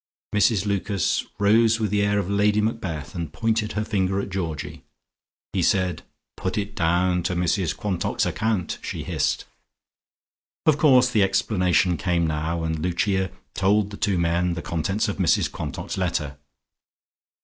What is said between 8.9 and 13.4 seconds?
hissed. Of course the explanation came now, and Lucia